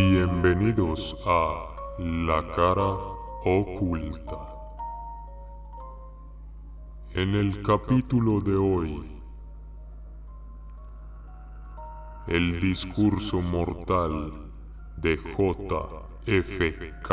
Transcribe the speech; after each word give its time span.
Bienvenidos 0.00 1.16
a 1.26 1.74
La 1.98 2.40
cara 2.54 2.88
oculta. 3.44 4.38
En 7.14 7.34
el 7.34 7.60
capítulo 7.62 8.40
de 8.40 8.54
hoy, 8.54 9.20
el 12.28 12.60
discurso 12.60 13.40
mortal 13.40 14.52
de 14.98 15.16
JFK. 15.16 17.08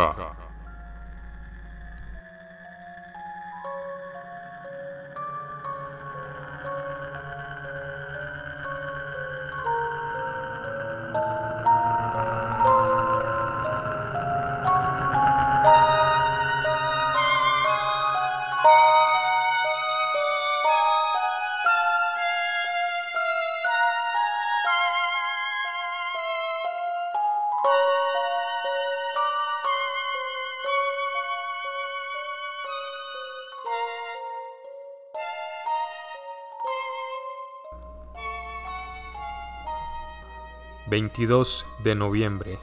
22 40.96 41.68
de 41.84 41.94
noviembre 41.94 42.58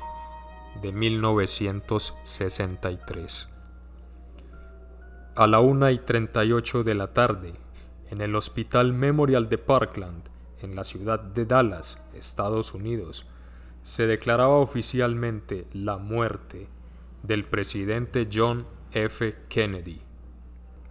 de 0.80 0.90
1963. 0.90 3.50
A 5.36 5.46
la 5.46 5.60
una 5.60 5.92
y 5.92 5.98
38 5.98 6.82
de 6.82 6.94
la 6.94 7.12
tarde, 7.12 7.52
en 8.08 8.22
el 8.22 8.34
Hospital 8.34 8.94
Memorial 8.94 9.50
de 9.50 9.58
Parkland, 9.58 10.30
en 10.62 10.74
la 10.74 10.84
ciudad 10.84 11.20
de 11.20 11.44
Dallas, 11.44 12.02
Estados 12.14 12.72
Unidos, 12.72 13.26
se 13.82 14.06
declaraba 14.06 14.56
oficialmente 14.56 15.66
la 15.74 15.98
muerte 15.98 16.68
del 17.22 17.44
presidente 17.44 18.26
John 18.32 18.66
F. 18.92 19.36
Kennedy, 19.50 20.00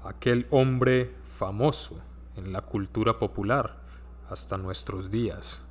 aquel 0.03 0.45
hombre 0.52 1.16
famoso 1.23 2.03
en 2.38 2.53
la 2.53 2.61
cultura 2.61 3.17
popular 3.17 3.81
hasta 4.30 4.58
nuestros 4.58 5.09
días 5.09 5.64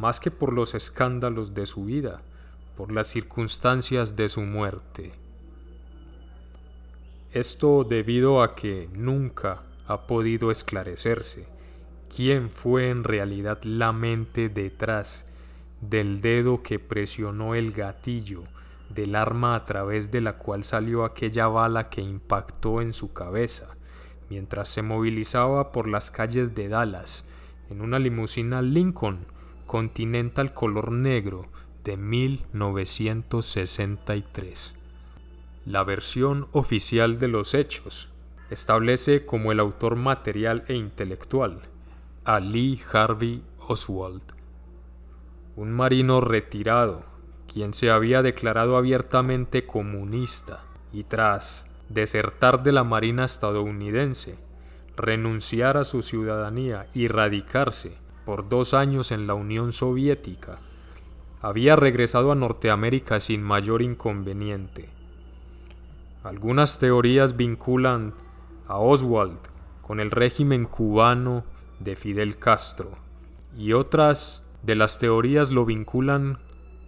más 0.00 0.18
que 0.18 0.30
por 0.30 0.54
los 0.54 0.74
escándalos 0.74 1.54
de 1.54 1.66
su 1.66 1.84
vida, 1.84 2.22
por 2.74 2.90
las 2.90 3.06
circunstancias 3.08 4.16
de 4.16 4.30
su 4.30 4.40
muerte. 4.40 5.12
Esto 7.34 7.84
debido 7.84 8.42
a 8.42 8.54
que 8.54 8.88
nunca 8.94 9.62
ha 9.86 10.06
podido 10.06 10.50
esclarecerse 10.50 11.46
quién 12.14 12.50
fue 12.50 12.88
en 12.88 13.04
realidad 13.04 13.62
la 13.62 13.92
mente 13.92 14.48
detrás 14.48 15.26
del 15.82 16.22
dedo 16.22 16.62
que 16.62 16.78
presionó 16.78 17.54
el 17.54 17.72
gatillo 17.72 18.44
del 18.88 19.14
arma 19.14 19.54
a 19.54 19.66
través 19.66 20.10
de 20.10 20.22
la 20.22 20.38
cual 20.38 20.64
salió 20.64 21.04
aquella 21.04 21.46
bala 21.46 21.90
que 21.90 22.00
impactó 22.00 22.80
en 22.80 22.94
su 22.94 23.12
cabeza 23.12 23.76
mientras 24.30 24.70
se 24.70 24.80
movilizaba 24.80 25.72
por 25.72 25.86
las 25.86 26.10
calles 26.10 26.54
de 26.54 26.68
Dallas 26.68 27.26
en 27.68 27.82
una 27.82 27.98
limusina 27.98 28.62
Lincoln 28.62 29.26
Continental 29.70 30.52
color 30.52 30.90
negro 30.90 31.46
de 31.84 31.96
1963. 31.96 34.74
La 35.64 35.84
versión 35.84 36.48
oficial 36.50 37.20
de 37.20 37.28
los 37.28 37.54
hechos 37.54 38.08
establece 38.50 39.24
como 39.24 39.52
el 39.52 39.60
autor 39.60 39.94
material 39.94 40.64
e 40.66 40.74
intelectual 40.74 41.60
a 42.24 42.40
Lee 42.40 42.82
Harvey 42.92 43.44
Oswald, 43.68 44.24
un 45.54 45.70
marino 45.70 46.20
retirado, 46.20 47.04
quien 47.46 47.72
se 47.72 47.92
había 47.92 48.22
declarado 48.22 48.76
abiertamente 48.76 49.66
comunista 49.66 50.64
y 50.92 51.04
tras 51.04 51.70
desertar 51.88 52.64
de 52.64 52.72
la 52.72 52.82
Marina 52.82 53.24
estadounidense, 53.24 54.36
renunciar 54.96 55.76
a 55.76 55.84
su 55.84 56.02
ciudadanía 56.02 56.88
y 56.92 57.06
radicarse 57.06 58.09
por 58.24 58.48
dos 58.48 58.74
años 58.74 59.12
en 59.12 59.26
la 59.26 59.34
Unión 59.34 59.72
Soviética, 59.72 60.58
había 61.40 61.76
regresado 61.76 62.32
a 62.32 62.34
Norteamérica 62.34 63.18
sin 63.20 63.42
mayor 63.42 63.82
inconveniente. 63.82 64.88
Algunas 66.22 66.78
teorías 66.78 67.36
vinculan 67.36 68.14
a 68.66 68.78
Oswald 68.78 69.38
con 69.80 70.00
el 70.00 70.10
régimen 70.10 70.64
cubano 70.64 71.44
de 71.78 71.96
Fidel 71.96 72.38
Castro 72.38 72.90
y 73.56 73.72
otras 73.72 74.48
de 74.62 74.76
las 74.76 74.98
teorías 74.98 75.50
lo 75.50 75.64
vinculan 75.64 76.38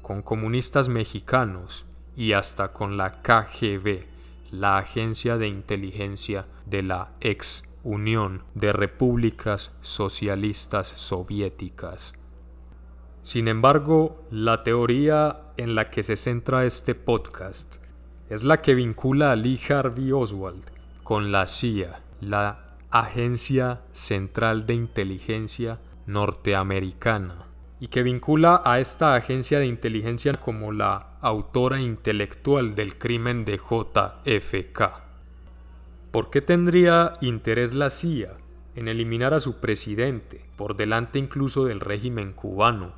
con 0.02 0.22
comunistas 0.22 0.88
mexicanos 0.88 1.86
y 2.14 2.32
hasta 2.32 2.72
con 2.72 2.98
la 2.98 3.22
KGB, 3.22 4.04
la 4.50 4.76
agencia 4.76 5.38
de 5.38 5.48
inteligencia 5.48 6.46
de 6.66 6.82
la 6.82 7.12
ex 7.20 7.64
Unión 7.84 8.44
de 8.54 8.72
Repúblicas 8.72 9.76
Socialistas 9.80 10.86
Soviéticas. 10.86 12.14
Sin 13.22 13.48
embargo, 13.48 14.24
la 14.30 14.62
teoría 14.62 15.52
en 15.56 15.74
la 15.74 15.90
que 15.90 16.02
se 16.02 16.16
centra 16.16 16.64
este 16.64 16.94
podcast 16.94 17.76
es 18.28 18.44
la 18.44 18.62
que 18.62 18.74
vincula 18.74 19.32
a 19.32 19.36
Lee 19.36 19.60
Harvey 19.68 20.10
Oswald 20.10 20.64
con 21.02 21.32
la 21.32 21.46
CIA, 21.46 22.00
la 22.20 22.76
Agencia 22.90 23.80
Central 23.92 24.66
de 24.66 24.74
Inteligencia 24.74 25.78
Norteamericana, 26.06 27.46
y 27.78 27.88
que 27.88 28.02
vincula 28.02 28.62
a 28.64 28.80
esta 28.80 29.14
agencia 29.14 29.58
de 29.58 29.66
inteligencia 29.66 30.34
como 30.34 30.72
la 30.72 31.18
autora 31.20 31.80
intelectual 31.80 32.74
del 32.74 32.98
crimen 32.98 33.44
de 33.44 33.58
JFK. 33.58 35.11
¿Por 36.12 36.30
qué 36.30 36.40
tendría 36.42 37.14
interés 37.22 37.72
la 37.72 37.88
CIA 37.88 38.36
en 38.76 38.86
eliminar 38.86 39.32
a 39.32 39.40
su 39.40 39.60
presidente, 39.60 40.44
por 40.56 40.76
delante 40.76 41.18
incluso 41.18 41.64
del 41.64 41.80
régimen 41.80 42.34
cubano 42.34 42.92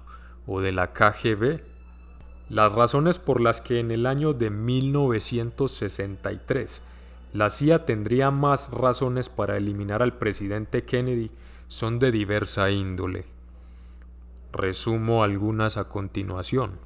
o 0.49 0.61
de 0.61 0.73
la 0.73 0.93
KGB? 0.93 1.61
Las 2.49 2.73
razones 2.73 3.21
por 3.21 3.41
las 3.41 3.61
que 3.61 3.79
en 3.79 3.93
el 3.93 4.07
año 4.07 4.33
de 4.33 4.51
1963 4.51 6.83
la 7.33 7.51
CIA 7.51 7.85
tendría 7.85 8.33
más 8.33 8.69
razones 8.73 9.29
para 9.29 9.57
eliminar 9.57 10.03
al 10.03 10.15
presidente 10.15 10.85
Kennedy 10.85 11.31
son 11.69 12.01
de 12.01 12.11
diversa 12.11 12.73
índole. 12.73 13.27
Resumo 14.53 15.23
algunas 15.23 15.77
a 15.77 15.89
continuación. 15.89 16.81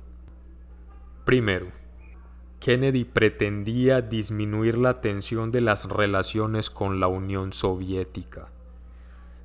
Primero, 1.24 1.68
Kennedy 2.60 3.04
pretendía 3.04 4.00
disminuir 4.00 4.76
la 4.78 5.00
tensión 5.00 5.52
de 5.52 5.60
las 5.60 5.84
relaciones 5.84 6.70
con 6.70 6.98
la 6.98 7.06
Unión 7.06 7.52
Soviética. 7.52 8.48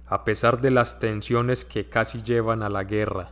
A 0.07 0.25
pesar 0.25 0.61
de 0.61 0.71
las 0.71 0.99
tensiones 0.99 1.63
que 1.63 1.85
casi 1.85 2.23
llevan 2.23 2.63
a 2.63 2.69
la 2.69 2.83
guerra, 2.83 3.31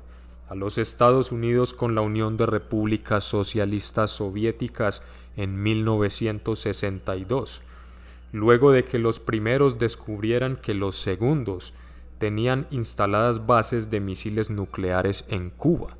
a 0.49 0.55
los 0.55 0.77
Estados 0.77 1.31
Unidos 1.31 1.73
con 1.73 1.95
la 1.95 2.01
Unión 2.01 2.37
de 2.37 2.45
Repúblicas 2.45 3.23
Socialistas 3.23 4.11
Soviéticas 4.11 5.01
en 5.35 5.61
1962, 5.63 7.61
luego 8.33 8.71
de 8.71 8.83
que 8.83 8.99
los 8.99 9.19
primeros 9.19 9.79
descubrieran 9.79 10.57
que 10.57 10.75
los 10.75 10.95
segundos 10.97 11.73
tenían 12.19 12.67
instaladas 12.69 13.47
bases 13.47 13.89
de 13.89 13.99
misiles 13.99 14.51
nucleares 14.51 15.25
en 15.29 15.49
Cuba. 15.49 15.97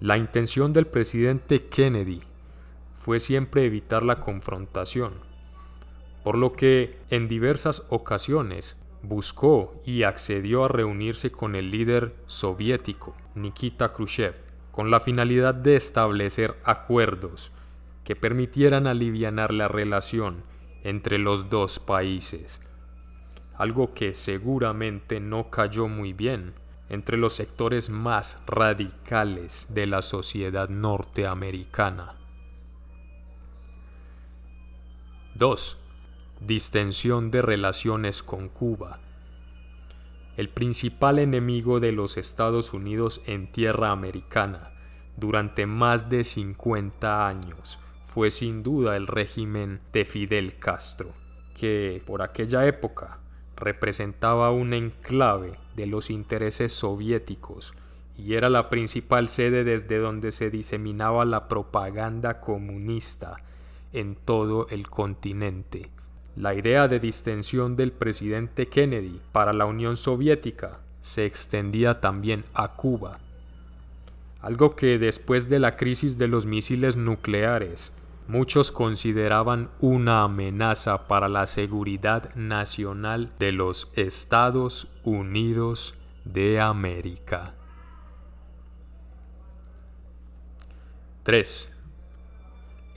La 0.00 0.16
intención 0.16 0.72
del 0.72 0.86
presidente 0.88 1.64
Kennedy 1.66 2.22
fue 3.06 3.20
siempre 3.20 3.64
evitar 3.64 4.02
la 4.02 4.18
confrontación, 4.18 5.12
por 6.24 6.36
lo 6.36 6.54
que 6.54 6.98
en 7.08 7.28
diversas 7.28 7.86
ocasiones 7.88 8.76
buscó 9.00 9.80
y 9.86 10.02
accedió 10.02 10.64
a 10.64 10.68
reunirse 10.68 11.30
con 11.30 11.54
el 11.54 11.70
líder 11.70 12.16
soviético 12.26 13.14
Nikita 13.36 13.92
Khrushchev 13.92 14.34
con 14.72 14.90
la 14.90 14.98
finalidad 14.98 15.54
de 15.54 15.76
establecer 15.76 16.56
acuerdos 16.64 17.52
que 18.02 18.16
permitieran 18.16 18.88
aliviar 18.88 19.52
la 19.52 19.68
relación 19.68 20.42
entre 20.82 21.18
los 21.18 21.48
dos 21.48 21.78
países, 21.78 22.60
algo 23.56 23.94
que 23.94 24.14
seguramente 24.14 25.20
no 25.20 25.48
cayó 25.48 25.86
muy 25.86 26.12
bien 26.12 26.54
entre 26.88 27.18
los 27.18 27.34
sectores 27.34 27.88
más 27.88 28.42
radicales 28.48 29.68
de 29.70 29.86
la 29.86 30.02
sociedad 30.02 30.68
norteamericana. 30.68 32.15
2. 35.38 35.76
Distensión 36.40 37.30
de 37.30 37.42
relaciones 37.42 38.22
con 38.22 38.48
Cuba. 38.48 39.00
El 40.38 40.48
principal 40.48 41.18
enemigo 41.18 41.78
de 41.78 41.92
los 41.92 42.16
Estados 42.16 42.72
Unidos 42.72 43.20
en 43.26 43.52
tierra 43.52 43.90
americana 43.90 44.70
durante 45.18 45.66
más 45.66 46.08
de 46.08 46.24
50 46.24 47.28
años 47.28 47.78
fue 48.06 48.30
sin 48.30 48.62
duda 48.62 48.96
el 48.96 49.06
régimen 49.06 49.80
de 49.92 50.06
Fidel 50.06 50.58
Castro, 50.58 51.12
que 51.54 52.02
por 52.06 52.22
aquella 52.22 52.66
época 52.66 53.18
representaba 53.56 54.50
un 54.52 54.72
enclave 54.72 55.58
de 55.74 55.86
los 55.86 56.08
intereses 56.08 56.72
soviéticos 56.72 57.74
y 58.16 58.34
era 58.34 58.48
la 58.48 58.70
principal 58.70 59.28
sede 59.28 59.64
desde 59.64 59.98
donde 59.98 60.32
se 60.32 60.50
diseminaba 60.50 61.26
la 61.26 61.46
propaganda 61.46 62.40
comunista 62.40 63.42
en 63.96 64.14
todo 64.14 64.68
el 64.68 64.88
continente. 64.88 65.90
La 66.36 66.54
idea 66.54 66.86
de 66.86 67.00
distensión 67.00 67.76
del 67.76 67.92
presidente 67.92 68.68
Kennedy 68.68 69.20
para 69.32 69.52
la 69.52 69.64
Unión 69.64 69.96
Soviética 69.96 70.80
se 71.00 71.24
extendía 71.24 72.00
también 72.00 72.44
a 72.52 72.74
Cuba, 72.74 73.18
algo 74.40 74.76
que 74.76 74.98
después 74.98 75.48
de 75.48 75.58
la 75.58 75.76
crisis 75.76 76.18
de 76.18 76.28
los 76.28 76.44
misiles 76.44 76.96
nucleares 76.96 77.94
muchos 78.28 78.70
consideraban 78.70 79.70
una 79.80 80.24
amenaza 80.24 81.06
para 81.08 81.28
la 81.28 81.46
seguridad 81.46 82.34
nacional 82.34 83.32
de 83.38 83.52
los 83.52 83.90
Estados 83.94 84.88
Unidos 85.04 85.96
de 86.24 86.60
América. 86.60 87.54
3. 91.22 91.75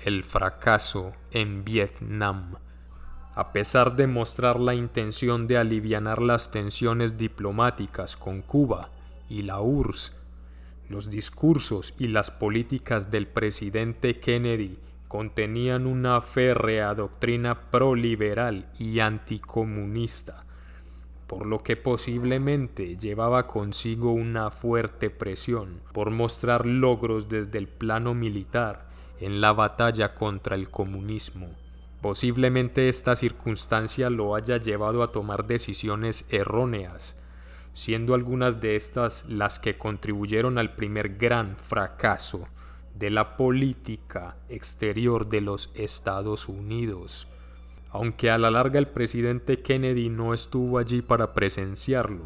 El 0.05 0.23
fracaso 0.23 1.11
en 1.31 1.65
Vietnam. 1.65 2.55
A 3.35 3.51
pesar 3.51 3.97
de 3.97 4.07
mostrar 4.07 4.57
la 4.57 4.73
intención 4.73 5.45
de 5.45 5.57
aliviar 5.57 6.21
las 6.21 6.51
tensiones 6.51 7.17
diplomáticas 7.17 8.15
con 8.15 8.41
Cuba 8.41 8.91
y 9.27 9.41
la 9.41 9.59
URSS, 9.59 10.17
los 10.87 11.09
discursos 11.09 11.93
y 11.99 12.07
las 12.07 12.31
políticas 12.31 13.11
del 13.11 13.27
presidente 13.27 14.21
Kennedy 14.21 14.79
contenían 15.09 15.85
una 15.85 16.21
férrea 16.21 16.93
doctrina 16.93 17.69
proliberal 17.69 18.69
y 18.79 19.01
anticomunista, 19.01 20.45
por 21.27 21.45
lo 21.45 21.59
que 21.59 21.75
posiblemente 21.75 22.95
llevaba 22.95 23.47
consigo 23.47 24.13
una 24.13 24.49
fuerte 24.49 25.09
presión 25.09 25.81
por 25.91 26.09
mostrar 26.09 26.65
logros 26.65 27.27
desde 27.27 27.57
el 27.57 27.67
plano 27.67 28.13
militar 28.13 28.88
en 29.19 29.41
la 29.41 29.53
batalla 29.53 30.13
contra 30.13 30.55
el 30.55 30.69
comunismo. 30.69 31.49
Posiblemente 32.01 32.89
esta 32.89 33.15
circunstancia 33.15 34.09
lo 34.09 34.35
haya 34.35 34.57
llevado 34.57 35.03
a 35.03 35.11
tomar 35.11 35.47
decisiones 35.47 36.25
erróneas, 36.29 37.17
siendo 37.73 38.13
algunas 38.13 38.61
de 38.61 38.75
estas 38.75 39.25
las 39.27 39.59
que 39.59 39.77
contribuyeron 39.77 40.57
al 40.57 40.75
primer 40.75 41.17
gran 41.17 41.57
fracaso 41.57 42.47
de 42.95 43.09
la 43.09 43.37
política 43.37 44.37
exterior 44.49 45.27
de 45.27 45.41
los 45.41 45.71
Estados 45.75 46.47
Unidos 46.47 47.27
aunque 47.91 48.29
a 48.29 48.37
la 48.37 48.51
larga 48.51 48.79
el 48.79 48.87
presidente 48.87 49.61
Kennedy 49.61 50.09
no 50.09 50.33
estuvo 50.33 50.77
allí 50.77 51.01
para 51.01 51.33
presenciarlo, 51.33 52.25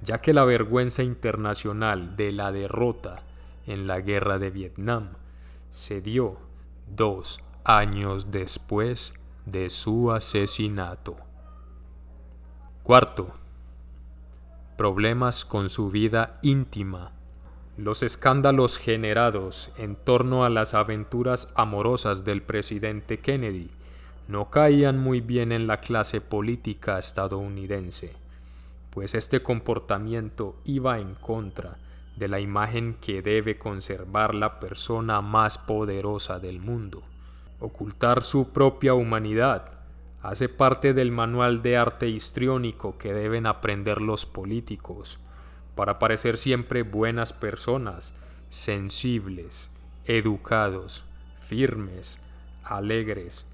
ya 0.00 0.20
que 0.20 0.32
la 0.32 0.44
vergüenza 0.44 1.02
internacional 1.02 2.16
de 2.16 2.32
la 2.32 2.52
derrota 2.52 3.22
en 3.66 3.86
la 3.86 4.00
guerra 4.00 4.38
de 4.38 4.50
Vietnam 4.50 5.10
se 5.72 6.02
dio 6.02 6.36
dos 6.86 7.40
años 7.64 8.30
después 8.30 9.14
de 9.46 9.70
su 9.70 10.12
asesinato. 10.12 11.16
Cuarto, 12.82 13.32
problemas 14.76 15.44
con 15.44 15.70
su 15.70 15.90
vida 15.90 16.38
íntima. 16.42 17.12
Los 17.78 18.02
escándalos 18.02 18.76
generados 18.76 19.70
en 19.78 19.96
torno 19.96 20.44
a 20.44 20.50
las 20.50 20.74
aventuras 20.74 21.52
amorosas 21.56 22.24
del 22.24 22.42
presidente 22.42 23.18
Kennedy 23.18 23.70
no 24.28 24.50
caían 24.50 24.98
muy 24.98 25.20
bien 25.20 25.52
en 25.52 25.66
la 25.66 25.80
clase 25.80 26.20
política 26.20 26.98
estadounidense, 26.98 28.14
pues 28.90 29.14
este 29.14 29.42
comportamiento 29.42 30.56
iba 30.64 30.98
en 30.98 31.14
contra 31.14 31.78
de 32.16 32.28
la 32.28 32.40
imagen 32.40 32.94
que 33.00 33.22
debe 33.22 33.58
conservar 33.58 34.34
la 34.34 34.60
persona 34.60 35.20
más 35.20 35.58
poderosa 35.58 36.38
del 36.38 36.60
mundo. 36.60 37.02
Ocultar 37.60 38.22
su 38.22 38.50
propia 38.52 38.94
humanidad 38.94 39.78
hace 40.22 40.48
parte 40.48 40.94
del 40.94 41.10
manual 41.10 41.62
de 41.62 41.76
arte 41.76 42.08
histriónico 42.08 42.96
que 42.98 43.12
deben 43.12 43.46
aprender 43.46 44.00
los 44.00 44.26
políticos 44.26 45.18
para 45.74 45.98
parecer 45.98 46.38
siempre 46.38 46.82
buenas 46.82 47.32
personas, 47.32 48.12
sensibles, 48.50 49.70
educados, 50.04 51.04
firmes, 51.40 52.20
alegres, 52.62 53.46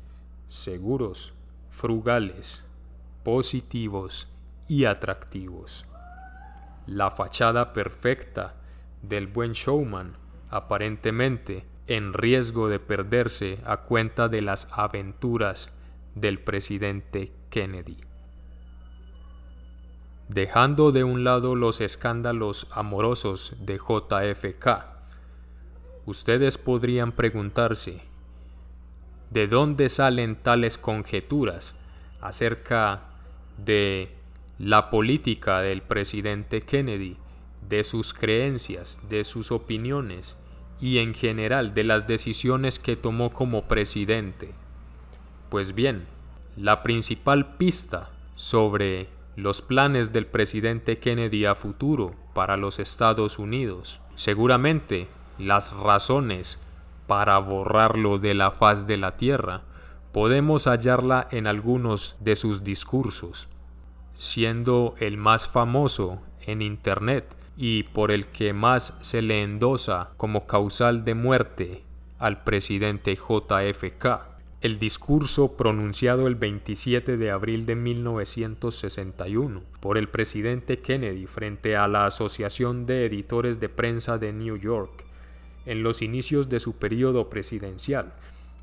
seguros, 0.49 1.33
frugales, 1.71 2.65
positivos 3.23 4.29
y 4.67 4.85
atractivos. 4.85 5.87
La 6.89 7.11
fachada 7.11 7.75
perfecta 7.75 8.55
del 9.03 9.27
buen 9.27 9.53
showman, 9.53 10.17
aparentemente 10.49 11.67
en 11.87 12.15
riesgo 12.15 12.71
de 12.71 12.81
perderse 12.81 13.59
a 13.67 13.83
cuenta 13.83 14.29
de 14.29 14.41
las 14.41 14.69
aventuras 14.73 15.71
del 16.15 16.41
presidente 16.41 17.31
Kennedy. 17.51 17.99
Dejando 20.29 20.91
de 20.91 21.05
un 21.05 21.25
lado 21.25 21.55
los 21.55 21.83
escándalos 21.83 22.67
amorosos 22.71 23.55
de 23.61 23.77
JFK, 23.77 24.67
ustedes 26.07 26.57
podrían 26.57 27.13
preguntarse 27.13 28.01
de 29.29 29.47
dónde 29.47 29.91
salen 29.91 30.37
tales 30.37 30.79
conjeturas 30.79 31.75
acerca 32.23 33.03
de 33.59 34.18
la 34.59 34.91
política 34.91 35.61
del 35.61 35.83
presidente 35.83 36.63
Kennedy, 36.63 37.17
de 37.69 37.85
sus 37.85 38.13
creencias, 38.13 39.01
de 39.09 39.23
sus 39.23 39.53
opiniones 39.53 40.37
y 40.81 40.99
en 40.99 41.15
general 41.15 41.75
de 41.75 41.85
las 41.85 42.07
decisiones 42.09 42.79
que 42.79 42.97
tomó 42.97 43.31
como 43.31 43.69
presidente. 43.69 44.51
Pues 45.49 45.75
bien, 45.75 46.07
la 46.57 46.83
principal 46.83 47.57
pista 47.57 48.11
sobre 48.35 49.09
los 49.37 49.63
planes 49.63 50.13
del 50.13 50.27
presidente 50.27 50.99
Kennedy 50.99 51.45
a 51.45 51.55
futuro 51.55 52.15
para 52.35 52.57
los 52.57 52.81
Estados 52.81 53.39
Unidos, 53.39 54.01
seguramente 54.17 55.07
las 55.39 55.73
razones 55.73 56.59
para 57.07 57.39
borrarlo 57.39 58.19
de 58.19 58.35
la 58.35 58.51
faz 58.51 58.89
de 58.89 58.97
la 58.97 59.17
tierra, 59.17 59.63
podemos 60.13 60.67
hallarla 60.67 61.29
en 61.31 61.47
algunos 61.47 62.17
de 62.19 62.35
sus 62.35 62.65
discursos, 62.65 63.49
siendo 64.19 64.97
el 64.99 65.17
más 65.17 65.49
famoso 65.49 66.21
en 66.45 66.61
Internet 66.61 67.25
y 67.57 67.85
por 67.85 68.11
el 68.11 68.27
que 68.27 68.53
más 68.53 68.99
se 69.01 69.23
le 69.23 69.43
endosa 69.43 70.11
como 70.17 70.47
causal 70.49 71.05
de 71.05 71.15
muerte 71.15 71.85
al 72.19 72.43
presidente 72.43 73.15
JFK. 73.15 74.07
El 74.61 74.81
discurso 74.81 75.57
pronunciado 75.57 76.27
el 76.27 76.35
27 76.35 77.17
de 77.17 77.31
abril 77.31 77.65
de 77.65 77.77
1961 77.77 79.63
por 79.79 79.97
el 79.97 80.09
presidente 80.09 80.81
Kennedy 80.81 81.27
frente 81.27 81.77
a 81.77 81.87
la 81.87 82.07
Asociación 82.07 82.87
de 82.87 83.07
Editores 83.07 83.61
de 83.61 83.69
Prensa 83.69 84.19
de 84.19 84.33
New 84.33 84.57
York 84.57 85.05
en 85.65 85.85
los 85.85 86.03
inicios 86.03 86.49
de 86.49 86.59
su 86.59 86.73
periodo 86.77 87.31
presidencial, 87.31 88.15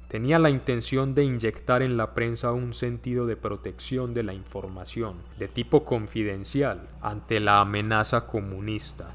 tenía 0.07 0.39
la 0.39 0.49
intención 0.49 1.15
de 1.15 1.23
inyectar 1.23 1.81
en 1.81 1.97
la 1.97 2.13
prensa 2.13 2.51
un 2.51 2.73
sentido 2.73 3.25
de 3.25 3.35
protección 3.35 4.13
de 4.13 4.23
la 4.23 4.33
información 4.33 5.15
de 5.39 5.47
tipo 5.47 5.83
confidencial 5.83 6.87
ante 7.01 7.39
la 7.39 7.61
amenaza 7.61 8.27
comunista. 8.27 9.11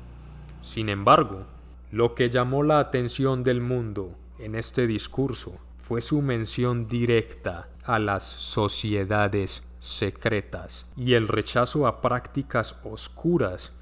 Sin 0.63 0.89
embargo, 0.89 1.47
lo 1.93 2.15
que 2.15 2.31
llamó 2.31 2.63
la 2.63 2.79
atención 2.79 3.43
del 3.43 3.61
mundo 3.61 4.15
en 4.39 4.55
este 4.55 4.87
discurso 4.87 5.59
fue 5.79 6.01
su 6.01 6.23
mención 6.23 6.87
directa 6.87 7.69
a 7.85 7.99
las 7.99 8.25
sociedades 8.25 9.67
secretas 9.81 10.87
y 10.97 11.15
el 11.15 11.27
rechazo 11.27 11.87
a 11.87 12.01
prácticas 12.01 12.79
oscuras 12.85 13.73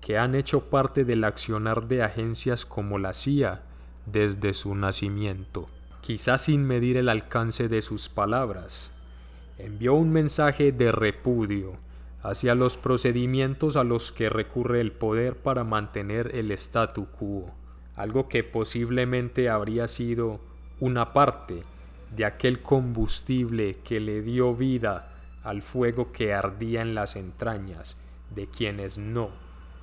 que 0.00 0.16
han 0.16 0.34
hecho 0.34 0.70
parte 0.70 1.04
del 1.04 1.24
accionar 1.24 1.86
de 1.86 2.02
agencias 2.02 2.64
como 2.64 2.98
la 2.98 3.12
CIA 3.12 3.60
desde 4.06 4.54
su 4.54 4.74
nacimiento. 4.74 5.66
Quizás 6.00 6.42
sin 6.42 6.64
medir 6.64 6.96
el 6.96 7.08
alcance 7.08 7.68
de 7.68 7.82
sus 7.82 8.08
palabras, 8.08 8.94
envió 9.58 9.94
un 9.94 10.10
mensaje 10.10 10.72
de 10.72 10.92
repudio 10.92 11.76
hacia 12.22 12.54
los 12.54 12.76
procedimientos 12.76 13.76
a 13.76 13.84
los 13.84 14.10
que 14.12 14.28
recurre 14.28 14.80
el 14.80 14.92
poder 14.92 15.36
para 15.36 15.64
mantener 15.64 16.34
el 16.34 16.52
statu 16.52 17.06
quo, 17.06 17.46
algo 17.96 18.28
que 18.28 18.44
posiblemente 18.44 19.50
habría 19.50 19.88
sido 19.88 20.40
una 20.80 21.12
parte 21.12 21.62
de 22.16 22.24
aquel 22.24 22.62
combustible 22.62 23.78
que 23.84 24.00
le 24.00 24.22
dio 24.22 24.54
vida 24.54 25.12
al 25.44 25.62
fuego 25.62 26.12
que 26.12 26.32
ardía 26.34 26.82
en 26.82 26.94
las 26.94 27.16
entrañas 27.16 28.00
de 28.34 28.46
quienes 28.46 28.98
no 28.98 29.30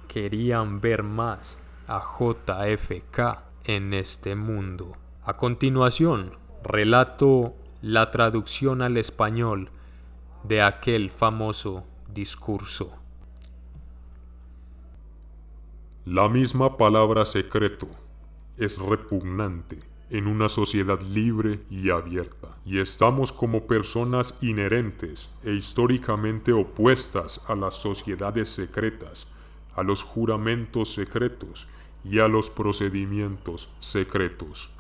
querían 0.08 0.82
ver 0.82 1.04
más 1.04 1.60
a 1.88 2.02
JFK 2.02 3.40
en 3.66 3.94
este 3.94 4.36
mundo. 4.36 4.96
A 5.28 5.36
continuación, 5.36 6.38
relato 6.64 7.54
la 7.82 8.12
traducción 8.12 8.82
al 8.82 8.96
español 8.96 9.72
de 10.46 10.62
aquel 10.62 11.10
famoso 11.10 11.84
discurso. 12.14 12.94
La 16.06 16.30
misma 16.30 16.78
palabra 16.78 17.26
secreto 17.26 17.90
es 18.56 18.80
repugnante 18.80 19.82
en 20.12 20.28
una 20.28 20.48
sociedad 20.48 21.02
libre 21.02 21.60
y 21.70 21.90
abierta, 21.90 22.56
y 22.64 22.80
estamos 22.80 23.34
como 23.34 23.68
personas 23.68 24.38
inherentes 24.42 25.30
e 25.44 25.52
históricamente 25.52 26.54
opuestas 26.54 27.42
a 27.50 27.56
las 27.56 27.74
sociedades 27.74 28.48
secretas, 28.48 29.28
a 29.76 29.84
los 29.84 30.04
juramentos 30.04 30.94
secretos 30.94 31.68
y 32.06 32.20
a 32.20 32.30
los 32.30 32.50
procedimientos 32.50 33.76
secretos. 33.82 34.72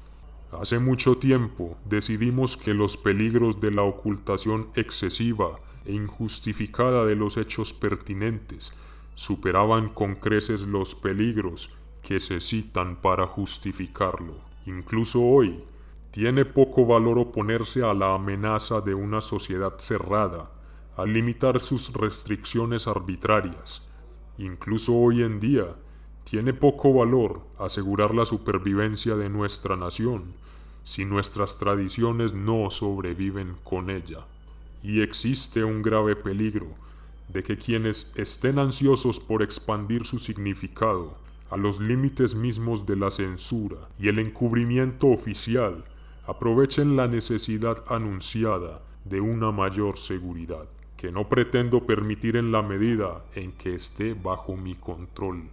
Hace 0.51 0.79
mucho 0.79 1.17
tiempo 1.17 1.77
decidimos 1.83 2.55
que 2.55 2.73
los 2.73 2.95
peligros 2.95 3.59
de 3.59 3.71
la 3.71 3.83
ocultación 3.83 4.69
excesiva 4.75 5.59
e 5.85 5.93
injustificada 5.93 7.05
de 7.05 7.15
los 7.15 7.35
hechos 7.35 7.73
pertinentes 7.73 8.71
superaban 9.13 9.89
con 9.89 10.15
creces 10.15 10.61
los 10.63 10.95
peligros 10.95 11.69
que 12.01 12.19
se 12.19 12.39
citan 12.39 12.95
para 13.01 13.27
justificarlo. 13.27 14.35
Incluso 14.65 15.21
hoy, 15.21 15.63
tiene 16.11 16.45
poco 16.45 16.85
valor 16.85 17.19
oponerse 17.19 17.83
a 17.83 17.93
la 17.93 18.15
amenaza 18.15 18.79
de 18.79 18.93
una 18.93 19.21
sociedad 19.21 19.77
cerrada, 19.79 20.49
al 20.95 21.13
limitar 21.13 21.59
sus 21.59 21.93
restricciones 21.93 22.87
arbitrarias. 22.87 23.87
Incluso 24.37 24.95
hoy 24.95 25.23
en 25.23 25.39
día, 25.39 25.75
tiene 26.29 26.53
poco 26.53 26.93
valor 26.93 27.39
asegurar 27.57 28.13
la 28.13 28.25
supervivencia 28.25 29.15
de 29.15 29.29
nuestra 29.29 29.77
nación 29.77 30.33
si 30.83 31.05
nuestras 31.05 31.57
tradiciones 31.57 32.33
no 32.33 32.69
sobreviven 32.69 33.55
con 33.63 33.89
ella. 33.89 34.25
Y 34.83 35.01
existe 35.01 35.63
un 35.63 35.81
grave 35.81 36.17
peligro 36.17 36.67
de 37.29 37.43
que 37.43 37.57
quienes 37.57 38.11
estén 38.17 38.59
ansiosos 38.59 39.21
por 39.21 39.41
expandir 39.41 40.05
su 40.05 40.19
significado 40.19 41.13
a 41.49 41.55
los 41.55 41.79
límites 41.79 42.35
mismos 42.35 42.85
de 42.85 42.97
la 42.97 43.09
censura 43.09 43.77
y 43.97 44.09
el 44.09 44.19
encubrimiento 44.19 45.07
oficial 45.07 45.85
aprovechen 46.25 46.97
la 46.97 47.07
necesidad 47.07 47.85
anunciada 47.87 48.81
de 49.05 49.21
una 49.21 49.53
mayor 49.53 49.97
seguridad, 49.97 50.67
que 50.97 51.09
no 51.09 51.29
pretendo 51.29 51.85
permitir 51.85 52.35
en 52.35 52.51
la 52.51 52.61
medida 52.61 53.23
en 53.33 53.53
que 53.53 53.75
esté 53.75 54.13
bajo 54.13 54.57
mi 54.57 54.75
control 54.75 55.43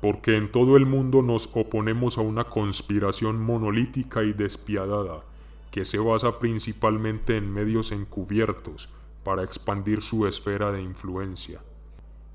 porque 0.00 0.36
en 0.36 0.50
todo 0.50 0.76
el 0.76 0.86
mundo 0.86 1.22
nos 1.22 1.50
oponemos 1.54 2.18
a 2.18 2.20
una 2.20 2.44
conspiración 2.44 3.40
monolítica 3.40 4.22
y 4.24 4.32
despiadada 4.32 5.22
que 5.70 5.84
se 5.84 5.98
basa 5.98 6.38
principalmente 6.38 7.36
en 7.36 7.52
medios 7.52 7.92
encubiertos 7.92 8.88
para 9.24 9.42
expandir 9.42 10.02
su 10.02 10.26
esfera 10.26 10.72
de 10.72 10.82
influencia. 10.82 11.60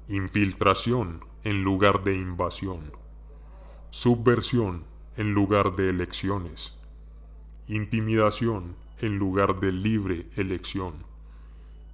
Infiltración 0.10 1.24
en 1.44 1.64
lugar 1.64 2.04
de 2.04 2.18
invasión. 2.18 2.80
Subversión 3.92 4.84
en 5.18 5.34
lugar 5.34 5.76
de 5.76 5.90
elecciones. 5.90 6.78
Intimidación 7.68 8.76
en 9.00 9.18
lugar 9.18 9.60
de 9.60 9.72
libre 9.72 10.28
elección. 10.36 10.94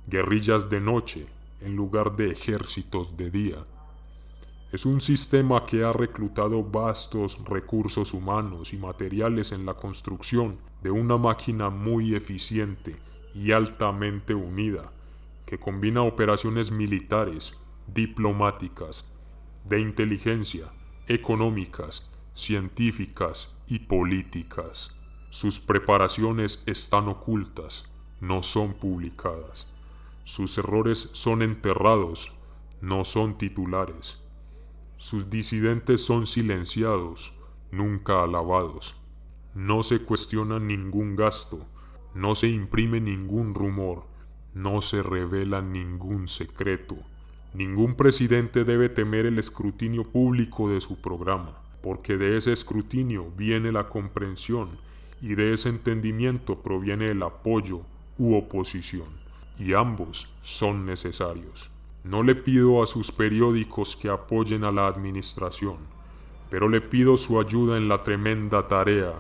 Guerrillas 0.08 0.70
de 0.70 0.82
noche 0.82 1.28
en 1.62 1.76
lugar 1.76 2.16
de 2.16 2.32
ejércitos 2.32 3.18
de 3.18 3.30
día 3.30 3.66
es 4.72 4.86
un 4.86 5.00
sistema 5.00 5.66
que 5.66 5.86
ha 5.86 5.94
reclutado 5.94 6.62
vastos 6.62 7.42
recursos 7.46 8.14
humanos 8.14 8.74
y 8.74 8.78
materiales 8.78 9.54
en 9.54 9.66
la 9.66 9.76
construcción 9.76 10.58
de 10.84 10.92
una 10.92 11.18
máquina 11.18 11.70
muy 11.70 12.16
eficiente 12.16 12.98
y 13.34 13.54
altamente 13.54 14.36
unida, 14.36 14.92
que 15.46 15.58
combina 15.58 16.02
operaciones 16.02 16.72
militares, 16.72 17.58
diplomáticas, 17.88 19.10
de 19.64 19.80
inteligencia, 19.80 20.66
económicas, 21.08 22.12
científicas 22.34 23.56
y 23.68 23.80
políticas. 23.80 24.98
Sus 25.30 25.62
preparaciones 25.62 26.64
están 26.66 27.08
ocultas, 27.08 27.86
no 28.20 28.44
son 28.44 28.74
publicadas. 28.74 29.74
Sus 30.26 30.58
errores 30.58 31.10
son 31.14 31.42
enterrados, 31.42 32.36
no 32.82 33.06
son 33.06 33.38
titulares. 33.38 34.27
Sus 34.98 35.30
disidentes 35.30 36.04
son 36.04 36.26
silenciados, 36.26 37.32
nunca 37.72 38.24
alabados. 38.24 39.00
No 39.54 39.84
se 39.84 40.00
cuestiona 40.00 40.60
ningún 40.60 41.16
gasto, 41.16 41.60
no 42.16 42.34
se 42.34 42.48
imprime 42.48 43.00
ningún 43.00 43.54
rumor, 43.54 44.06
no 44.56 44.82
se 44.82 45.04
revela 45.04 45.62
ningún 45.62 46.28
secreto. 46.28 46.98
Ningún 47.54 47.94
presidente 47.96 48.64
debe 48.64 48.90
temer 48.90 49.28
el 49.28 49.38
escrutinio 49.38 50.04
público 50.04 50.68
de 50.72 50.82
su 50.82 51.00
programa, 51.00 51.62
porque 51.84 52.18
de 52.18 52.36
ese 52.36 52.52
escrutinio 52.52 53.32
viene 53.38 53.72
la 53.72 53.90
comprensión 53.90 54.80
y 55.22 55.36
de 55.36 55.54
ese 55.54 55.70
entendimiento 55.70 56.64
proviene 56.64 57.12
el 57.12 57.22
apoyo 57.22 57.82
u 58.18 58.36
oposición, 58.36 59.10
y 59.60 59.74
ambos 59.74 60.34
son 60.42 60.88
necesarios. 60.88 61.70
No 62.08 62.24
le 62.24 62.36
pido 62.36 62.82
a 62.82 62.88
sus 62.88 63.12
periódicos 63.12 63.98
que 63.98 64.08
apoyen 64.08 64.64
a 64.64 64.72
la 64.72 64.88
administración, 64.88 65.76
pero 66.50 66.70
le 66.70 66.80
pido 66.80 67.18
su 67.18 67.38
ayuda 67.38 67.76
en 67.76 67.90
la 67.90 68.02
tremenda 68.02 68.66
tarea 68.70 69.16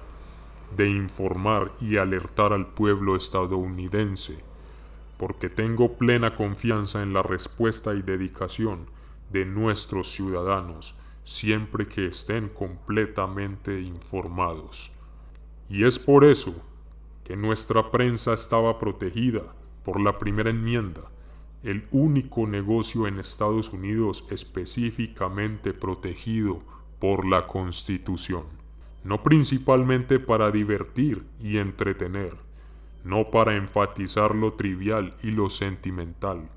de 0.77 0.89
informar 0.89 1.73
y 1.81 1.97
alertar 1.97 2.53
al 2.53 2.65
pueblo 2.65 3.17
estadounidense, 3.17 4.41
porque 5.17 5.49
tengo 5.49 5.97
plena 5.97 6.33
confianza 6.33 7.03
en 7.03 7.11
la 7.11 7.21
respuesta 7.23 7.93
y 7.93 8.03
dedicación 8.03 8.85
de 9.33 9.43
nuestros 9.43 10.09
ciudadanos 10.09 10.97
siempre 11.25 11.89
que 11.89 12.05
estén 12.05 12.47
completamente 12.47 13.81
informados. 13.81 14.93
Y 15.69 15.83
es 15.83 15.99
por 15.99 16.23
eso 16.23 16.55
que 17.25 17.35
nuestra 17.35 17.91
prensa 17.91 18.33
estaba 18.33 18.79
protegida 18.79 19.41
por 19.83 19.99
la 19.99 20.17
primera 20.17 20.49
enmienda 20.49 21.01
el 21.67 21.85
único 21.91 22.47
negocio 22.47 23.07
en 23.07 23.19
Estados 23.19 23.73
Unidos 23.73 24.23
específicamente 24.29 25.73
protegido 25.73 26.63
por 26.97 27.27
la 27.27 27.45
Constitución, 27.45 28.45
no 29.03 29.21
principalmente 29.21 30.17
para 30.17 30.49
divertir 30.49 31.25
y 31.41 31.57
entretener, 31.57 32.37
no 33.03 33.31
para 33.31 33.57
enfatizar 33.57 34.33
lo 34.33 34.53
trivial 34.53 35.13
y 35.21 35.31
lo 35.31 35.49
sentimental, 35.49 36.47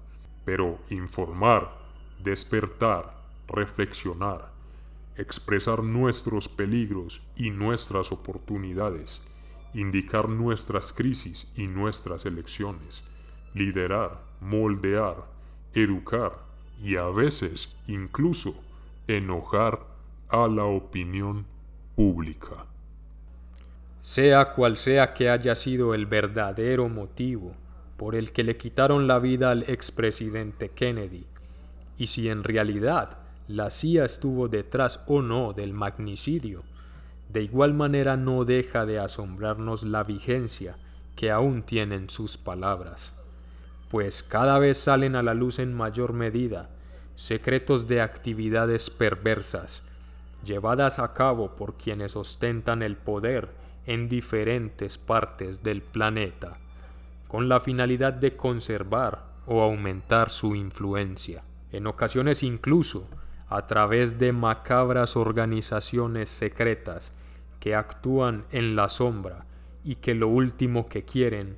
pero 0.44 0.78
informar, 0.90 1.76
despertar, 2.22 3.20
reflexionar, 3.48 4.52
expresar 5.16 5.82
nuestros 5.82 6.48
peligros 6.48 7.20
y 7.34 7.50
nuestras 7.50 8.12
oportunidades, 8.12 9.26
indicar 9.74 10.28
nuestras 10.28 10.92
crisis 10.92 11.50
y 11.56 11.66
nuestras 11.66 12.26
elecciones, 12.26 13.02
liderar, 13.54 14.29
moldear, 14.40 15.16
educar 15.74 16.32
y 16.82 16.96
a 16.96 17.06
veces 17.06 17.76
incluso 17.86 18.54
enojar 19.06 19.80
a 20.28 20.48
la 20.48 20.64
opinión 20.64 21.44
pública. 21.94 22.64
Sea 24.00 24.50
cual 24.50 24.76
sea 24.76 25.12
que 25.12 25.28
haya 25.28 25.54
sido 25.54 25.94
el 25.94 26.06
verdadero 26.06 26.88
motivo 26.88 27.52
por 27.96 28.14
el 28.14 28.32
que 28.32 28.44
le 28.44 28.56
quitaron 28.56 29.06
la 29.06 29.18
vida 29.18 29.50
al 29.50 29.64
expresidente 29.68 30.70
Kennedy, 30.70 31.26
y 31.98 32.06
si 32.06 32.30
en 32.30 32.44
realidad 32.44 33.18
la 33.46 33.68
CIA 33.68 34.06
estuvo 34.06 34.48
detrás 34.48 35.02
o 35.06 35.20
no 35.20 35.52
del 35.52 35.74
magnicidio, 35.74 36.62
de 37.28 37.42
igual 37.42 37.74
manera 37.74 38.16
no 38.16 38.46
deja 38.46 38.86
de 38.86 38.98
asombrarnos 38.98 39.82
la 39.82 40.02
vigencia 40.02 40.76
que 41.14 41.30
aún 41.30 41.62
tienen 41.62 42.08
sus 42.08 42.38
palabras 42.38 43.19
pues 43.90 44.22
cada 44.22 44.60
vez 44.60 44.78
salen 44.78 45.16
a 45.16 45.22
la 45.22 45.34
luz 45.34 45.58
en 45.58 45.74
mayor 45.74 46.12
medida 46.12 46.70
secretos 47.16 47.88
de 47.88 48.00
actividades 48.00 48.88
perversas, 48.88 49.82
llevadas 50.44 51.00
a 51.00 51.12
cabo 51.12 51.56
por 51.56 51.74
quienes 51.74 52.16
ostentan 52.16 52.82
el 52.82 52.96
poder 52.96 53.50
en 53.86 54.08
diferentes 54.08 54.96
partes 54.96 55.64
del 55.64 55.82
planeta, 55.82 56.58
con 57.26 57.48
la 57.48 57.60
finalidad 57.60 58.12
de 58.12 58.36
conservar 58.36 59.24
o 59.46 59.60
aumentar 59.60 60.30
su 60.30 60.54
influencia, 60.54 61.42
en 61.72 61.88
ocasiones 61.88 62.44
incluso 62.44 63.08
a 63.48 63.66
través 63.66 64.20
de 64.20 64.32
macabras 64.32 65.16
organizaciones 65.16 66.30
secretas 66.30 67.12
que 67.58 67.74
actúan 67.74 68.44
en 68.52 68.76
la 68.76 68.88
sombra 68.88 69.46
y 69.82 69.96
que 69.96 70.14
lo 70.14 70.28
último 70.28 70.86
que 70.86 71.04
quieren 71.04 71.56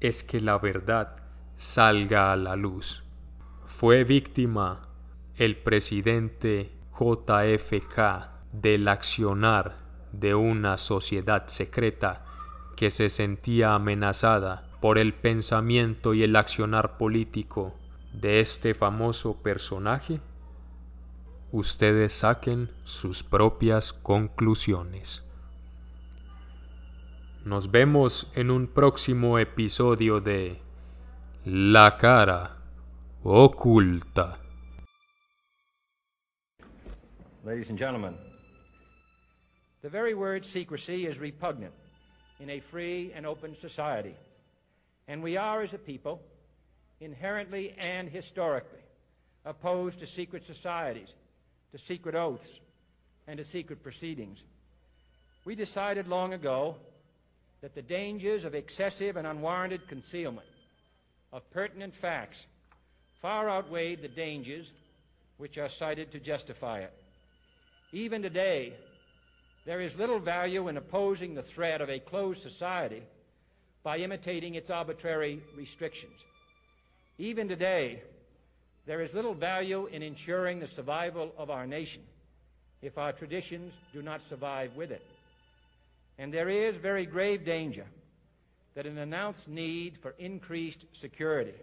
es 0.00 0.24
que 0.24 0.40
la 0.40 0.58
verdad 0.58 1.23
salga 1.56 2.32
a 2.32 2.36
la 2.36 2.56
luz. 2.56 3.04
Fue 3.64 4.04
víctima 4.04 4.82
el 5.36 5.56
presidente 5.56 6.72
JFK 6.92 8.28
del 8.52 8.88
accionar 8.88 9.76
de 10.12 10.34
una 10.34 10.78
sociedad 10.78 11.48
secreta 11.48 12.24
que 12.76 12.90
se 12.90 13.08
sentía 13.08 13.74
amenazada 13.74 14.68
por 14.80 14.98
el 14.98 15.14
pensamiento 15.14 16.14
y 16.14 16.22
el 16.22 16.36
accionar 16.36 16.98
político 16.98 17.74
de 18.12 18.40
este 18.40 18.74
famoso 18.74 19.42
personaje? 19.42 20.20
Ustedes 21.52 22.12
saquen 22.12 22.70
sus 22.84 23.22
propias 23.22 23.92
conclusiones. 23.92 25.24
Nos 27.44 27.70
vemos 27.70 28.30
en 28.34 28.50
un 28.50 28.66
próximo 28.66 29.38
episodio 29.38 30.20
de 30.20 30.63
La 31.46 31.94
cara 31.98 32.50
oculta. 33.22 34.38
Ladies 37.44 37.68
and 37.68 37.78
gentlemen, 37.78 38.14
the 39.82 39.90
very 39.90 40.14
word 40.14 40.46
secrecy 40.46 41.04
is 41.04 41.18
repugnant 41.18 41.74
in 42.40 42.48
a 42.48 42.60
free 42.60 43.12
and 43.14 43.26
open 43.26 43.54
society. 43.54 44.14
And 45.06 45.22
we 45.22 45.36
are, 45.36 45.60
as 45.60 45.74
a 45.74 45.78
people, 45.78 46.22
inherently 47.02 47.74
and 47.76 48.08
historically 48.08 48.80
opposed 49.44 49.98
to 49.98 50.06
secret 50.06 50.44
societies, 50.44 51.12
to 51.72 51.78
secret 51.78 52.14
oaths, 52.14 52.58
and 53.26 53.36
to 53.36 53.44
secret 53.44 53.82
proceedings. 53.82 54.44
We 55.44 55.54
decided 55.54 56.08
long 56.08 56.32
ago 56.32 56.76
that 57.60 57.74
the 57.74 57.82
dangers 57.82 58.46
of 58.46 58.54
excessive 58.54 59.18
and 59.18 59.26
unwarranted 59.26 59.86
concealment 59.88 60.46
of 61.34 61.50
pertinent 61.50 61.92
facts 61.96 62.46
far 63.20 63.50
outweighed 63.50 64.00
the 64.00 64.08
dangers 64.08 64.70
which 65.36 65.58
are 65.58 65.68
cited 65.68 66.12
to 66.12 66.20
justify 66.20 66.78
it. 66.78 66.92
Even 67.92 68.22
today, 68.22 68.72
there 69.66 69.80
is 69.80 69.96
little 69.96 70.20
value 70.20 70.68
in 70.68 70.76
opposing 70.76 71.34
the 71.34 71.42
threat 71.42 71.80
of 71.80 71.90
a 71.90 71.98
closed 71.98 72.40
society 72.40 73.02
by 73.82 73.98
imitating 73.98 74.54
its 74.54 74.70
arbitrary 74.70 75.42
restrictions. 75.56 76.14
Even 77.18 77.48
today, 77.48 78.00
there 78.86 79.00
is 79.00 79.12
little 79.12 79.34
value 79.34 79.86
in 79.86 80.02
ensuring 80.02 80.60
the 80.60 80.66
survival 80.68 81.32
of 81.36 81.50
our 81.50 81.66
nation 81.66 82.02
if 82.80 82.96
our 82.96 83.12
traditions 83.12 83.72
do 83.92 84.02
not 84.02 84.22
survive 84.28 84.76
with 84.76 84.92
it. 84.92 85.02
And 86.16 86.32
there 86.32 86.48
is 86.48 86.76
very 86.76 87.06
grave 87.06 87.44
danger 87.44 87.86
that 88.74 88.86
an 88.86 88.98
announced 88.98 89.48
need 89.48 89.96
for 89.96 90.14
increased 90.18 90.84
security 90.92 91.54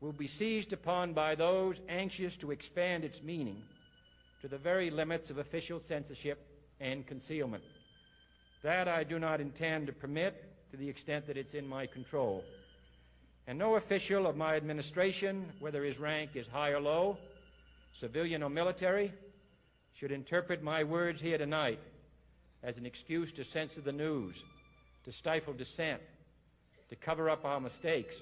will 0.00 0.12
be 0.12 0.26
seized 0.26 0.72
upon 0.72 1.12
by 1.12 1.34
those 1.34 1.80
anxious 1.88 2.36
to 2.36 2.50
expand 2.50 3.04
its 3.04 3.22
meaning 3.22 3.62
to 4.40 4.48
the 4.48 4.58
very 4.58 4.90
limits 4.90 5.30
of 5.30 5.38
official 5.38 5.78
censorship 5.78 6.44
and 6.80 7.06
concealment. 7.06 7.62
That 8.62 8.88
I 8.88 9.04
do 9.04 9.18
not 9.18 9.40
intend 9.40 9.86
to 9.86 9.92
permit 9.92 10.44
to 10.72 10.76
the 10.76 10.88
extent 10.88 11.26
that 11.26 11.36
it's 11.36 11.54
in 11.54 11.68
my 11.68 11.86
control. 11.86 12.44
And 13.46 13.58
no 13.58 13.76
official 13.76 14.26
of 14.26 14.36
my 14.36 14.56
administration, 14.56 15.46
whether 15.60 15.84
his 15.84 15.98
rank 15.98 16.30
is 16.34 16.46
high 16.46 16.70
or 16.70 16.80
low, 16.80 17.18
civilian 17.92 18.42
or 18.42 18.50
military, 18.50 19.12
should 19.94 20.12
interpret 20.12 20.62
my 20.62 20.82
words 20.82 21.20
here 21.20 21.38
tonight 21.38 21.78
as 22.62 22.78
an 22.78 22.86
excuse 22.86 23.32
to 23.32 23.44
censor 23.44 23.80
the 23.80 23.92
news, 23.92 24.42
to 25.04 25.12
stifle 25.12 25.52
dissent, 25.52 26.00
to 26.92 26.96
cover 26.96 27.30
up 27.30 27.46
our 27.46 27.58
mistakes, 27.58 28.14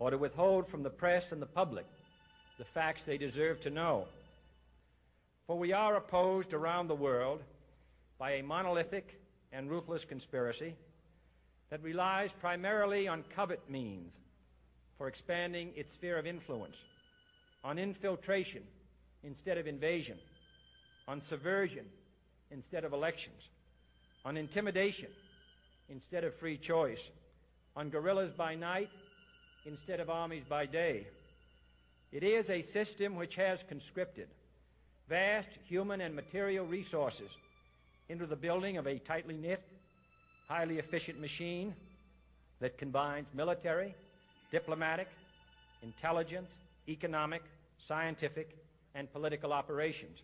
or 0.00 0.10
to 0.10 0.18
withhold 0.18 0.66
from 0.66 0.82
the 0.82 0.90
press 0.90 1.30
and 1.30 1.40
the 1.40 1.46
public 1.46 1.86
the 2.58 2.64
facts 2.64 3.04
they 3.04 3.16
deserve 3.16 3.60
to 3.60 3.70
know. 3.70 4.04
For 5.46 5.56
we 5.56 5.72
are 5.72 5.94
opposed 5.94 6.54
around 6.54 6.88
the 6.88 6.96
world 6.96 7.40
by 8.18 8.32
a 8.32 8.42
monolithic 8.42 9.20
and 9.52 9.70
ruthless 9.70 10.04
conspiracy 10.04 10.74
that 11.70 11.80
relies 11.84 12.32
primarily 12.32 13.06
on 13.06 13.22
covert 13.32 13.70
means 13.70 14.16
for 14.98 15.06
expanding 15.06 15.70
its 15.76 15.92
sphere 15.92 16.18
of 16.18 16.26
influence, 16.26 16.82
on 17.62 17.78
infiltration 17.78 18.64
instead 19.22 19.56
of 19.56 19.68
invasion, 19.68 20.18
on 21.06 21.20
subversion 21.20 21.84
instead 22.50 22.82
of 22.82 22.92
elections, 22.92 23.50
on 24.24 24.36
intimidation 24.36 25.10
instead 25.88 26.24
of 26.24 26.34
free 26.34 26.56
choice, 26.56 27.08
on 27.76 27.90
guerrillas 27.90 28.32
by 28.32 28.54
night 28.54 28.90
instead 29.66 30.00
of 30.00 30.08
armies 30.08 30.44
by 30.48 30.64
day. 30.64 31.06
It 32.12 32.22
is 32.22 32.48
a 32.48 32.62
system 32.62 33.14
which 33.14 33.34
has 33.34 33.62
conscripted 33.68 34.28
vast 35.08 35.50
human 35.68 36.00
and 36.00 36.14
material 36.14 36.64
resources 36.64 37.30
into 38.08 38.26
the 38.26 38.36
building 38.36 38.76
of 38.76 38.86
a 38.86 38.98
tightly 38.98 39.36
knit, 39.36 39.62
highly 40.48 40.78
efficient 40.78 41.20
machine 41.20 41.74
that 42.60 42.78
combines 42.78 43.28
military, 43.34 43.94
diplomatic, 44.50 45.08
intelligence, 45.82 46.54
economic, 46.88 47.42
scientific, 47.78 48.56
and 48.94 49.12
political 49.12 49.52
operations. 49.52 50.22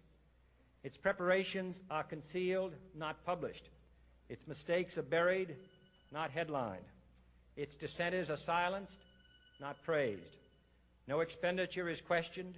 Its 0.84 0.96
preparations 0.96 1.80
are 1.90 2.02
concealed, 2.02 2.72
not 2.96 3.24
published. 3.24 3.68
Its 4.28 4.46
mistakes 4.46 4.96
are 4.96 5.02
buried, 5.02 5.54
not 6.10 6.30
headlined. 6.30 6.84
Its 7.56 7.76
dissenters 7.76 8.30
are 8.30 8.36
silenced, 8.36 8.98
not 9.60 9.82
praised. 9.82 10.36
No 11.06 11.20
expenditure 11.20 11.88
is 11.88 12.00
questioned, 12.00 12.56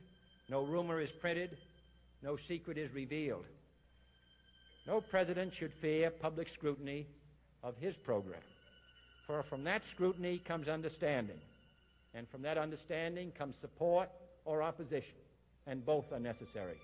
no 0.48 0.62
rumor 0.62 1.00
is 1.00 1.10
printed, 1.10 1.56
no 2.22 2.36
secret 2.36 2.78
is 2.78 2.92
revealed. 2.92 3.46
No 4.86 5.00
president 5.00 5.54
should 5.54 5.72
fear 5.72 6.10
public 6.10 6.48
scrutiny 6.48 7.06
of 7.62 7.76
his 7.78 7.96
program, 7.96 8.42
for 9.26 9.42
from 9.42 9.64
that 9.64 9.82
scrutiny 9.88 10.38
comes 10.38 10.68
understanding, 10.68 11.40
and 12.14 12.28
from 12.28 12.42
that 12.42 12.58
understanding 12.58 13.32
comes 13.32 13.56
support 13.56 14.10
or 14.44 14.62
opposition, 14.62 15.16
and 15.66 15.84
both 15.84 16.12
are 16.12 16.20
necessary. 16.20 16.76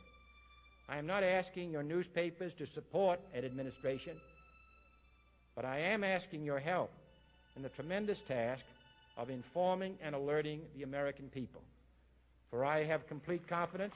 I 0.88 0.96
am 0.96 1.06
not 1.06 1.22
asking 1.22 1.70
your 1.70 1.84
newspapers 1.84 2.54
to 2.54 2.66
support 2.66 3.20
an 3.34 3.44
administration, 3.44 4.16
but 5.54 5.64
I 5.64 5.78
am 5.78 6.02
asking 6.02 6.42
your 6.42 6.58
help 6.58 6.90
in 7.56 7.62
the 7.62 7.68
tremendous 7.68 8.20
task 8.20 8.64
of 9.16 9.30
informing 9.30 9.96
and 10.02 10.14
alerting 10.14 10.62
the 10.76 10.82
American 10.82 11.28
people. 11.28 11.62
For 12.50 12.64
I 12.64 12.84
have 12.84 13.06
complete 13.06 13.46
confidence 13.46 13.94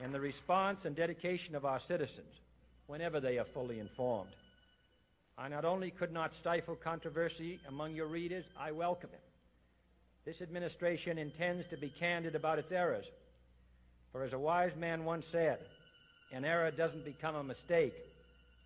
in 0.00 0.12
the 0.12 0.20
response 0.20 0.84
and 0.84 0.96
dedication 0.96 1.54
of 1.54 1.64
our 1.64 1.78
citizens 1.78 2.40
whenever 2.86 3.20
they 3.20 3.38
are 3.38 3.44
fully 3.44 3.78
informed. 3.78 4.30
I 5.36 5.48
not 5.48 5.64
only 5.64 5.90
could 5.90 6.12
not 6.12 6.34
stifle 6.34 6.74
controversy 6.74 7.60
among 7.68 7.94
your 7.94 8.06
readers, 8.06 8.44
I 8.58 8.72
welcome 8.72 9.10
it. 9.12 9.20
This 10.24 10.42
administration 10.42 11.16
intends 11.16 11.66
to 11.68 11.76
be 11.76 11.90
candid 11.90 12.34
about 12.34 12.58
its 12.58 12.72
errors. 12.72 13.06
For 14.10 14.24
as 14.24 14.32
a 14.32 14.38
wise 14.38 14.74
man 14.74 15.04
once 15.04 15.26
said, 15.26 15.58
an 16.32 16.44
error 16.44 16.70
doesn't 16.70 17.04
become 17.04 17.36
a 17.36 17.44
mistake 17.44 17.94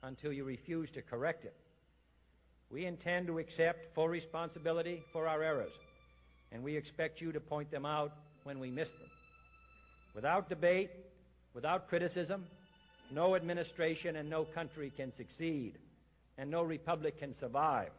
until 0.02 0.32
you 0.32 0.44
refuse 0.44 0.90
to 0.92 1.02
correct 1.02 1.44
it. 1.44 1.54
We 2.70 2.86
intend 2.86 3.26
to 3.26 3.38
accept 3.38 3.94
full 3.94 4.08
responsibility 4.08 5.02
for 5.12 5.28
our 5.28 5.42
errors, 5.42 5.72
and 6.50 6.62
we 6.62 6.76
expect 6.76 7.20
you 7.20 7.32
to 7.32 7.40
point 7.40 7.70
them 7.70 7.84
out 7.84 8.12
when 8.44 8.58
we 8.58 8.70
miss 8.70 8.92
them. 8.92 9.10
Without 10.14 10.48
debate, 10.48 10.90
without 11.54 11.88
criticism, 11.88 12.44
no 13.10 13.36
administration 13.36 14.16
and 14.16 14.28
no 14.28 14.44
country 14.44 14.90
can 14.96 15.12
succeed, 15.12 15.74
and 16.38 16.50
no 16.50 16.62
republic 16.62 17.18
can 17.18 17.34
survive. 17.34 17.90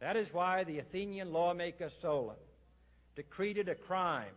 That 0.00 0.16
is 0.16 0.32
why 0.34 0.64
the 0.64 0.78
Athenian 0.78 1.32
lawmaker 1.32 1.88
Solon 1.88 2.36
decreed 3.14 3.58
it 3.58 3.68
a 3.68 3.74
crime 3.74 4.34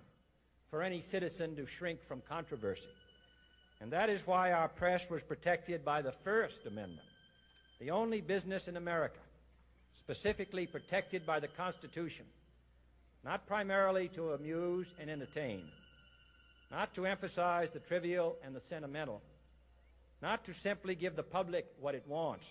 for 0.70 0.84
any 0.84 1.00
citizen 1.00 1.56
to 1.56 1.66
shrink 1.66 2.04
from 2.08 2.22
controversy. 2.28 2.90
And 3.84 3.92
that 3.92 4.10
is 4.10 4.26
why 4.26 4.54
our 4.54 4.70
press 4.70 5.10
was 5.10 5.22
protected 5.22 5.84
by 5.84 6.02
the 6.02 6.14
First 6.24 6.66
Amendment, 6.66 7.06
the 7.82 7.92
only 7.92 8.22
business 8.22 8.70
in 8.70 8.78
America 8.78 9.20
specifically 9.92 10.66
protected 10.66 11.26
by 11.26 11.42
the 11.42 11.50
Constitution, 11.50 12.26
not 13.26 13.46
primarily 13.46 14.08
to 14.16 14.32
amuse 14.32 14.88
and 15.02 15.10
entertain, 15.10 15.64
not 16.72 16.94
to 16.94 17.06
emphasize 17.06 17.72
the 17.72 17.80
trivial 17.80 18.38
and 18.46 18.56
the 18.56 18.62
sentimental, 18.62 19.22
not 20.22 20.46
to 20.46 20.54
simply 20.54 20.96
give 20.96 21.18
the 21.18 21.22
public 21.22 21.66
what 21.82 21.94
it 21.94 22.06
wants, 22.08 22.48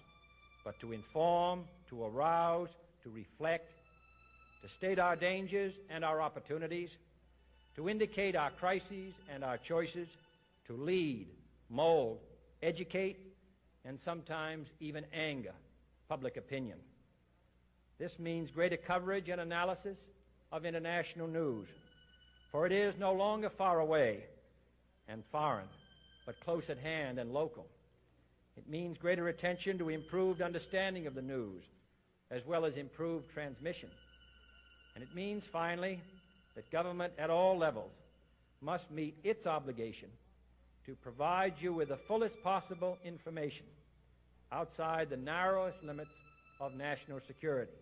but 0.67 0.79
to 0.81 0.93
inform, 0.93 1.65
to 1.89 2.05
arouse, 2.05 2.69
to 3.05 3.09
reflect, 3.09 3.73
to 4.63 4.69
state 4.69 4.99
our 4.99 5.17
dangers 5.17 5.81
and 5.89 6.05
our 6.05 6.21
opportunities, 6.21 6.95
to 7.77 7.89
indicate 7.89 8.37
our 8.37 8.51
crises 8.51 9.15
and 9.33 9.43
our 9.43 9.57
choices, 9.57 10.15
to 10.67 10.75
lead, 10.75 11.29
mold, 11.69 12.21
educate, 12.63 13.19
and 13.85 13.99
sometimes 13.99 14.73
even 14.81 15.05
anger 15.13 15.53
public 16.09 16.37
opinion. 16.37 16.79
This 17.99 18.19
means 18.19 18.51
greater 18.51 18.77
coverage 18.77 19.29
and 19.29 19.41
analysis 19.41 19.99
of 20.51 20.65
international 20.65 21.27
news, 21.27 21.69
for 22.51 22.67
it 22.67 22.73
is 22.73 22.99
no 22.99 23.13
longer 23.13 23.49
far 23.49 23.81
away 23.81 24.25
and 25.09 25.25
foreign, 25.33 25.69
but 26.27 26.39
close 26.41 26.71
at 26.71 26.79
hand 26.79 27.19
and 27.19 27.33
local. 27.33 27.67
It 28.57 28.69
means 28.69 28.99
greater 28.99 29.29
attention 29.29 29.79
to 29.79 29.89
improved 29.89 30.43
understanding 30.43 31.07
of 31.07 31.15
the 31.15 31.23
news, 31.23 31.65
as 32.31 32.45
well 32.47 32.65
as 32.65 32.77
improved 32.77 33.31
transmission. 33.31 33.89
And 34.95 35.03
it 35.03 35.15
means, 35.15 35.47
finally, 35.47 36.01
that 36.55 36.71
government 36.71 37.15
at 37.19 37.31
all 37.31 37.57
levels 37.57 37.93
must 38.61 38.91
meet 38.91 39.17
its 39.25 39.47
obligation 39.47 40.09
to 40.87 40.95
provide 40.97 41.55
you 41.61 41.73
with 41.73 41.89
the 41.89 41.97
fullest 41.97 42.43
possible 42.43 42.99
information 43.05 43.67
outside 44.51 45.09
the 45.09 45.17
narrowest 45.17 45.83
limits 45.83 46.15
of 46.61 46.75
national 46.75 47.21
security. 47.21 47.73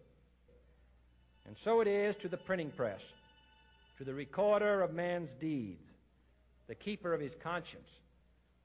And 1.46 1.56
so 1.56 1.80
it 1.80 1.88
is 1.88 2.16
to 2.16 2.28
the 2.28 2.36
printing 2.36 2.70
press, 2.70 3.02
to 3.98 4.04
the 4.04 4.14
recorder 4.14 4.82
of 4.82 4.92
man's 4.92 5.32
deeds, 5.34 5.86
the 6.68 6.74
keeper 6.74 7.12
of 7.12 7.20
his 7.20 7.34
conscience, 7.34 7.88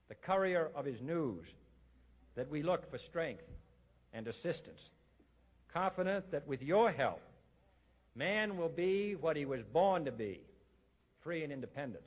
the 0.10 0.15
courier 0.15 0.69
of 0.76 0.86
his 0.86 1.02
news, 1.02 1.48
that 2.36 2.50
we 2.50 2.62
look 2.62 2.89
for 2.91 2.98
strength 2.98 3.45
and 4.13 4.28
assistance, 4.28 4.89
confident 5.74 6.30
that 6.32 6.48
with 6.48 6.62
your 6.62 6.91
help, 6.91 7.21
man 8.15 8.58
will 8.58 8.69
be 8.69 9.15
what 9.15 9.36
he 9.36 9.45
was 9.45 9.63
born 9.63 10.06
to 10.06 10.12
be 10.12 10.41
free 11.21 11.43
and 11.43 11.52
independent. 11.52 12.04